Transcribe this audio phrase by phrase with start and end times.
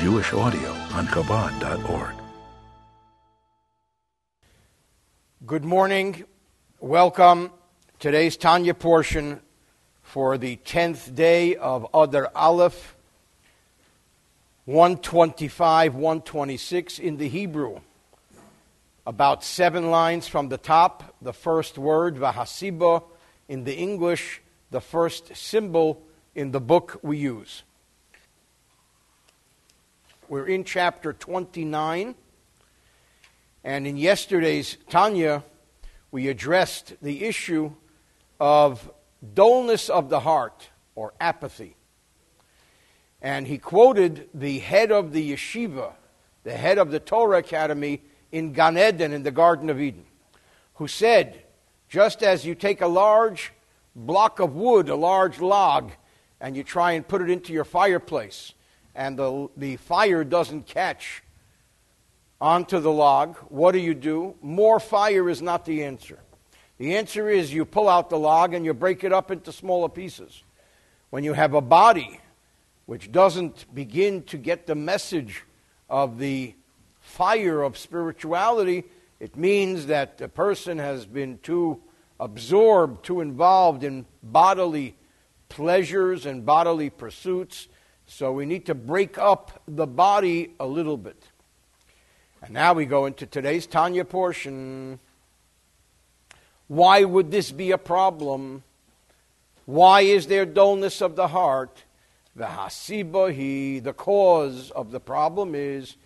[0.00, 2.14] Jewish audio on Chabad.org.
[5.44, 6.24] Good morning.
[6.80, 7.50] Welcome.
[7.98, 9.42] Today's Tanya portion
[10.00, 12.96] for the 10th day of Adar Aleph,
[14.64, 17.80] 125, 126 in the Hebrew.
[19.06, 23.02] About seven lines from the top, the first word, Vahasiba,
[23.50, 24.40] in the English,
[24.70, 26.00] the first symbol
[26.34, 27.64] in the book we use.
[30.30, 32.14] We're in chapter 29,
[33.64, 35.42] and in yesterday's Tanya,
[36.12, 37.72] we addressed the issue
[38.38, 38.92] of
[39.34, 41.74] dullness of the heart or apathy.
[43.20, 45.94] And he quoted the head of the yeshiva,
[46.44, 50.04] the head of the Torah Academy in Gan Eden in the Garden of Eden,
[50.74, 51.42] who said,
[51.88, 53.52] just as you take a large
[53.96, 55.90] block of wood, a large log,
[56.40, 58.52] and you try and put it into your fireplace,
[58.94, 61.22] and the, the fire doesn't catch
[62.40, 64.34] onto the log, what do you do?
[64.40, 66.18] More fire is not the answer.
[66.78, 69.88] The answer is you pull out the log and you break it up into smaller
[69.88, 70.42] pieces.
[71.10, 72.20] When you have a body
[72.86, 75.44] which doesn't begin to get the message
[75.90, 76.54] of the
[77.00, 78.84] fire of spirituality,
[79.18, 81.82] it means that the person has been too
[82.18, 84.96] absorbed, too involved in bodily
[85.50, 87.68] pleasures and bodily pursuits.
[88.12, 91.22] So we need to break up the body a little bit.
[92.42, 94.98] And now we go into today's Tanya portion.
[96.66, 98.64] Why would this be a problem?
[99.64, 101.84] Why is there dullness of the heart?
[102.34, 105.96] The hasibahi, the cause of the problem is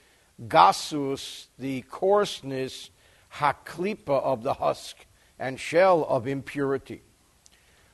[0.46, 2.90] gasus, the coarseness,
[3.36, 5.06] haklipa of the husk
[5.38, 7.00] and shell of impurity.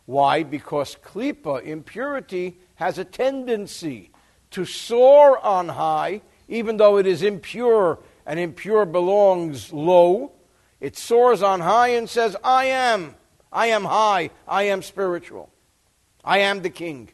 [0.07, 0.43] Why?
[0.43, 4.11] Because klipa, impurity, has a tendency
[4.51, 10.33] to soar on high, even though it is impure and impure belongs low.
[10.81, 13.15] It soars on high and says, I am.
[13.53, 14.31] I am high.
[14.49, 15.51] I am spiritual.
[16.25, 17.11] I am the king.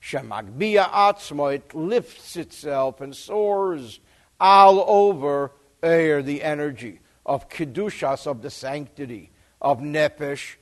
[0.00, 4.00] Shemagbia atzma, it lifts itself and soars
[4.40, 5.52] all over
[5.82, 9.30] air, the energy of kedushas, of the sanctity,
[9.60, 10.56] of nefesh,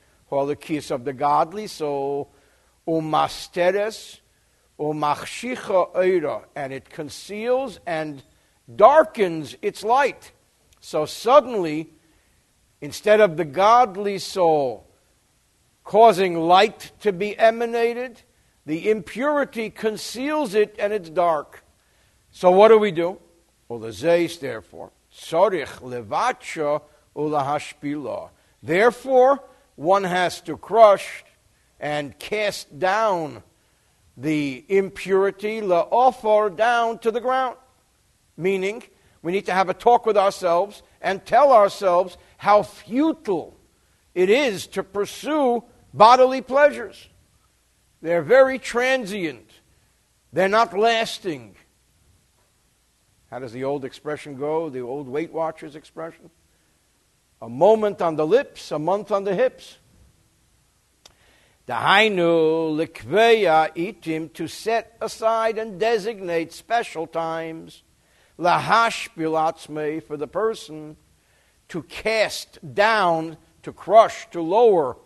[0.59, 2.33] kiss of the godly soul,
[2.85, 4.19] umasteres,
[4.79, 8.23] umachshicha eira, and it conceals and
[8.73, 10.31] darkens its light.
[10.79, 11.89] So suddenly,
[12.81, 14.87] instead of the godly soul
[15.83, 18.21] causing light to be emanated,
[18.65, 21.63] the impurity conceals it and it's dark.
[22.31, 23.19] So what do we do?
[23.69, 26.81] Well, the zeis, therefore, sorich levacha
[27.15, 28.29] ulahashpila.
[28.61, 29.43] Therefore,
[29.75, 31.23] one has to crush
[31.79, 33.43] and cast down
[34.17, 37.57] the impurity, la offer, down to the ground.
[38.37, 38.83] Meaning,
[39.21, 43.57] we need to have a talk with ourselves and tell ourselves how futile
[44.13, 47.09] it is to pursue bodily pleasures.
[48.01, 49.49] They're very transient,
[50.31, 51.55] they're not lasting.
[53.31, 54.69] How does the old expression go?
[54.69, 56.29] The old Weight Watchers expression?
[57.41, 59.77] A moment on the lips, a month on the hips.
[61.67, 67.81] Dahainu likveya itim to set aside and designate special times
[68.37, 70.95] lahash bilatzme for the person
[71.69, 74.97] to cast down, to crush, to lower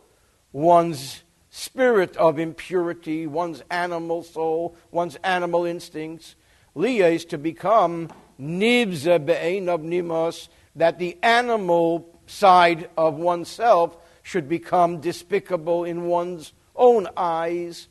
[0.51, 6.35] one's spirit of impurity, one's animal soul, one's animal instincts.
[6.75, 8.09] Leah is to become
[8.39, 13.97] nivza be'ein of nimos, that the animal side of oneself
[14.29, 17.87] should become despicable in one's own eyes.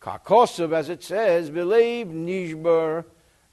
[0.00, 3.04] Kakosov, as it says, believe nishbar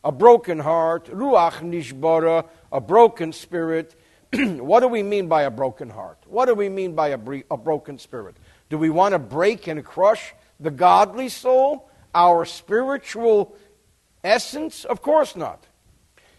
[0.04, 4.00] a broken heart, ruach nishbara, a broken spirit.
[4.34, 6.20] what do we mean by a broken heart?
[6.28, 8.36] What do we mean by a, bre- a broken spirit?
[8.70, 13.58] Do we want to break and crush the godly soul, our spiritual
[14.24, 14.86] essence?
[14.86, 15.66] Of course not.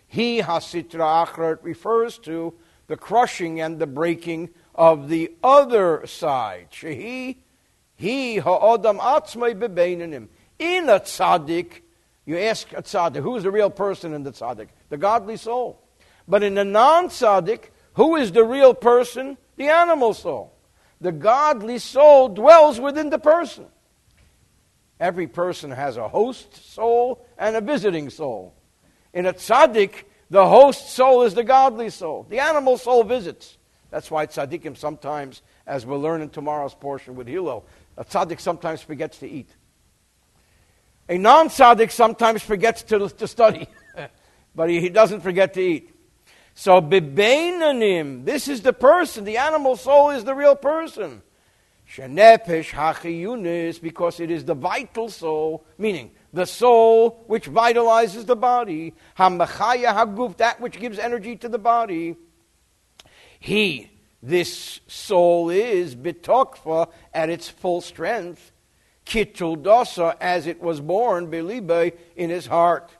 [0.06, 2.55] He, Hasitra Achrat, refers to
[2.87, 6.69] the crushing and the breaking of the other side.
[6.70, 7.36] Shehi,
[7.96, 10.28] he, ha'odam atzmai bebeinanim.
[10.58, 11.80] In a tzaddik,
[12.25, 14.69] you ask a tzaddik, who's the real person in the tzaddik?
[14.88, 15.82] The godly soul.
[16.28, 19.36] But in the non tzaddik, who is the real person?
[19.56, 20.54] The animal soul.
[21.00, 23.66] The godly soul dwells within the person.
[25.00, 28.54] Every person has a host soul and a visiting soul.
[29.12, 32.26] In a tzaddik, the host soul is the godly soul.
[32.28, 33.58] The animal soul visits.
[33.90, 37.64] That's why tzaddikim sometimes, as we'll learn in tomorrow's portion with Hillel,
[37.96, 39.49] a tzaddik sometimes forgets to eat.
[41.08, 43.67] A non tzaddik sometimes forgets to, to study.
[44.55, 45.94] but he, he doesn't forget to eat.
[46.55, 49.25] So bibeinanim, this is the person.
[49.25, 51.23] The animal soul is the real person.
[51.88, 58.94] Shenepesh hachiyunis, because it is the vital soul, meaning the soul which vitalizes the body.
[59.17, 62.17] Hamachaya haguf, that which gives energy to the body.
[63.40, 63.90] He,
[64.23, 68.52] this soul is bitokfa at its full strength.
[69.06, 72.90] Kitul dosa, as it was born, belibe, in his heart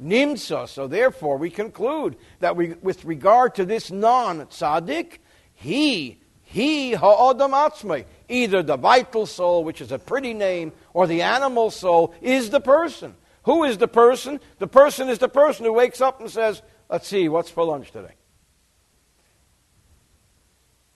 [0.00, 0.68] nimsa.
[0.68, 5.18] So therefore, we conclude that we, with regard to this non-tzaddik,
[5.54, 11.22] he, he ha'odam atzmai, either the vital soul, which is a pretty name, or the
[11.22, 13.14] animal soul, is the person.
[13.44, 14.40] Who is the person?
[14.58, 17.90] The person is the person who wakes up and says, let's see, what's for lunch
[17.90, 18.14] today?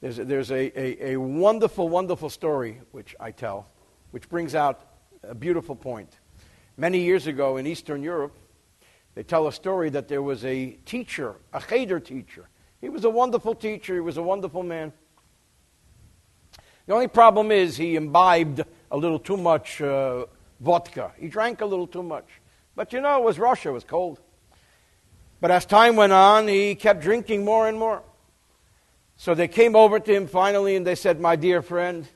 [0.05, 3.69] There's a, there's a, a, a wonderful, wonderful story which I tell,
[4.11, 4.83] which brings out
[5.23, 6.19] a beautiful point.
[6.77, 8.37] Many years ago in Eastern Europe,
[9.15, 12.51] they tell a story that there was a teacher, a cheder teacher.
[12.83, 14.93] He was a wonderful teacher, he was a wonderful man.
[16.85, 20.27] The only problem is he imbibed a little too much uh,
[20.61, 21.13] vodka.
[21.17, 22.29] He drank a little too much.
[22.77, 24.21] But you know, it was Russia, it was cold.
[25.41, 28.03] But as time went on, he kept drinking more and more.
[29.17, 32.07] So they came over to him finally and they said, My dear friend,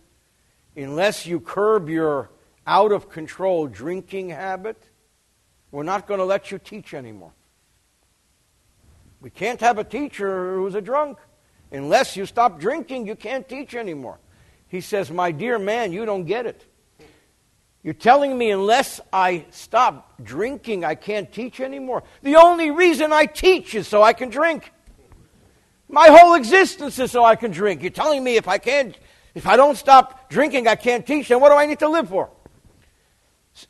[0.76, 2.30] unless you curb your
[2.66, 4.82] out of control drinking habit,
[5.70, 7.32] we're not going to let you teach anymore.
[9.20, 11.18] We can't have a teacher who's a drunk.
[11.70, 14.18] Unless you stop drinking, you can't teach anymore.
[14.68, 16.64] He says, My dear man, you don't get it.
[17.82, 22.02] You're telling me unless I stop drinking, I can't teach anymore.
[22.22, 24.72] The only reason I teach is so I can drink.
[25.88, 27.82] My whole existence is so I can drink.
[27.82, 28.96] You're telling me if I can't,
[29.34, 32.08] if I don't stop drinking, I can't teach, then what do I need to live
[32.08, 32.30] for?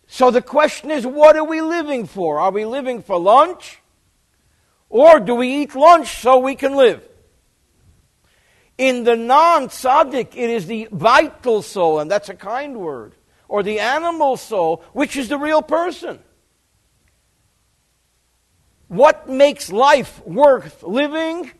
[0.06, 2.40] So the question is, what are we living for?
[2.40, 3.80] Are we living for lunch?
[4.90, 7.06] Or do we eat lunch so we can live?
[8.76, 13.14] In the non tzaddik, it is the vital soul, and that's a kind word,
[13.48, 16.18] or the animal soul, which is the real person.
[18.86, 21.50] What makes life worth living,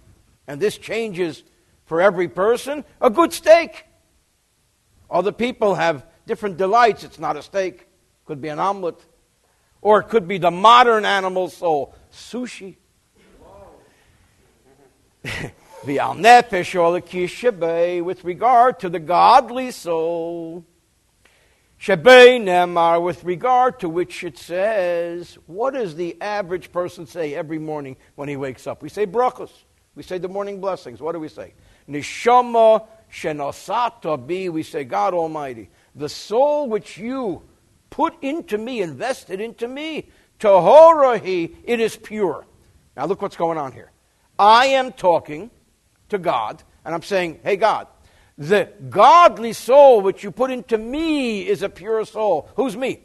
[0.48, 1.44] and this changes
[1.84, 3.84] for every person, a good steak.
[5.08, 7.88] Other people have different delights, it's not a steak
[8.28, 9.02] could be an omelet,
[9.80, 12.76] or it could be the modern animal soul, sushi.
[15.86, 20.66] the or with regard to the godly soul.
[21.80, 27.58] Shebei Nemar, with regard to which it says, what does the average person say every
[27.58, 28.82] morning when he wakes up?
[28.82, 29.52] We say brachos.
[29.98, 31.00] We say the morning blessings.
[31.00, 31.54] What do we say?
[31.88, 34.48] Nishama shenosata bi.
[34.48, 35.70] We say God Almighty.
[35.96, 37.42] The soul which you
[37.90, 40.08] put into me, invested into me.
[40.38, 42.46] Tohorahi, it is pure.
[42.96, 43.90] Now look what's going on here.
[44.38, 45.50] I am talking
[46.10, 47.88] to God, and I'm saying, hey, God,
[48.36, 52.48] the godly soul which you put into me is a pure soul.
[52.54, 53.00] Who's me?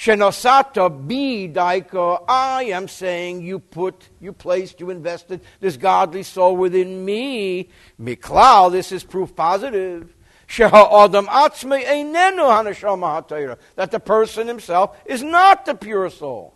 [0.00, 2.24] Shenosata bi daiko.
[2.26, 7.68] I am saying you put, you placed, you invested this godly soul within me.
[8.00, 10.14] Miklal, this is proof positive
[10.56, 11.10] that
[13.90, 16.54] the person himself is not the pure soul.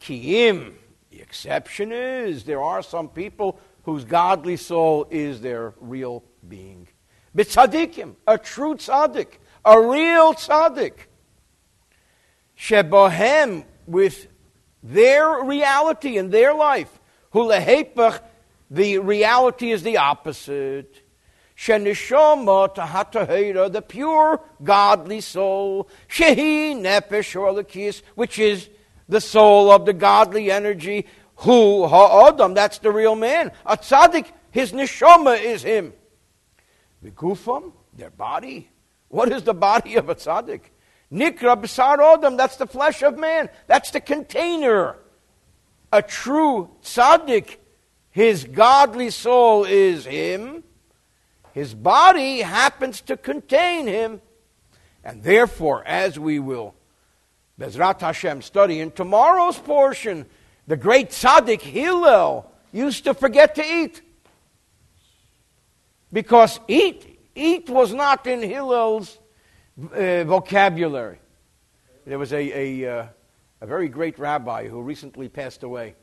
[0.00, 0.74] Kiim,
[1.10, 6.86] the exception is there are some people whose godly soul is their real being.
[7.34, 10.94] Bitzadikim, a true tzaddik, a real tzaddik.
[12.58, 14.26] Shebohem, with
[14.82, 17.00] their reality and their life.
[17.34, 18.20] Hulehepach,
[18.70, 21.02] the reality is the opposite.
[21.56, 25.88] Shenishoma tahatahera, the pure godly soul.
[26.08, 28.68] Shehi nefesh orlikis, which is
[29.08, 31.06] the soul of the godly energy.
[31.36, 33.52] Hu ha'odam, that's the real man.
[33.66, 35.92] A tzaddik, his neshama is him.
[37.04, 38.70] Vigufam, their body.
[39.10, 40.60] What is the body of a tzaddik?
[41.12, 43.50] Nikra b'sar odam, that's the flesh of man.
[43.66, 44.96] That's the container.
[45.92, 47.56] A true tzaddik,
[48.12, 50.62] his godly soul is him.
[51.52, 54.22] His body happens to contain him.
[55.02, 56.76] And therefore, as we will,
[57.58, 60.26] Bezrat Hashem, study in tomorrow's portion,
[60.68, 64.02] the great tzaddik Hillel used to forget to eat.
[66.12, 67.09] Because eat,
[67.40, 69.18] eat was not in Hillel's
[69.92, 71.18] uh, vocabulary.
[72.06, 73.06] There was a, a, uh,
[73.60, 75.94] a very great rabbi who recently passed away.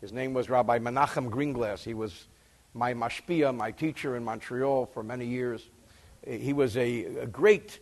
[0.00, 1.82] His name was Rabbi Menachem Greenglass.
[1.82, 2.26] He was
[2.74, 5.68] my mashpia, my teacher in Montreal for many years.
[6.26, 7.78] He was a, a great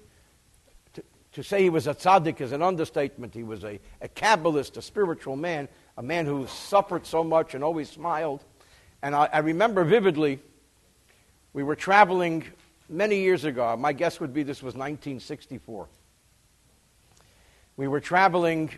[0.93, 3.35] t- to say he was a tzaddik is an understatement.
[3.35, 7.65] He was a, a Kabbalist, a spiritual man, a man who suffered so much and
[7.65, 8.45] always smiled.
[9.03, 10.39] And I, I remember vividly,
[11.53, 12.45] we were traveling
[12.89, 13.77] many years ago.
[13.77, 15.89] My guess would be this was 1964.
[17.77, 18.71] We were traveling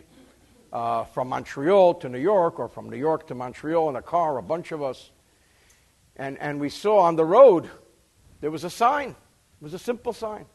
[0.73, 4.37] uh, from Montreal to New York, or from New York to Montreal in a car,
[4.37, 5.11] a bunch of us.
[6.15, 7.69] And, and we saw on the road
[8.41, 9.09] there was a sign.
[9.09, 10.45] It was a simple sign.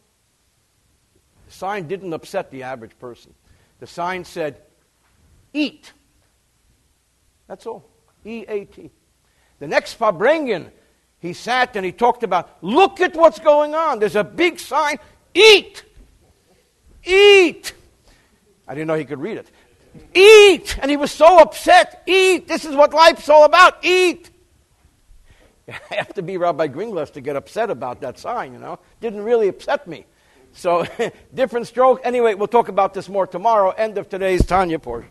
[1.46, 3.34] The sign didn't upset the average person.
[3.80, 4.60] The sign said,
[5.52, 5.92] Eat.
[7.46, 7.88] That's all.
[8.24, 8.90] E A T.
[9.58, 10.70] The next Farbrengen,
[11.22, 14.00] he sat and he talked about, look at what's going on.
[14.00, 14.98] There's a big sign,
[15.32, 15.84] eat.
[17.04, 17.72] Eat.
[18.66, 19.48] I didn't know he could read it.
[20.14, 20.78] Eat!
[20.80, 22.02] And he was so upset.
[22.06, 22.48] Eat!
[22.48, 23.84] This is what life's all about.
[23.84, 24.30] Eat!
[25.68, 28.80] I have to be Rabbi Greenglass to get upset about that sign, you know.
[29.00, 30.06] Didn't really upset me.
[30.54, 30.86] So,
[31.34, 32.00] different stroke.
[32.02, 33.70] Anyway, we'll talk about this more tomorrow.
[33.70, 35.08] End of today's Tanya portion.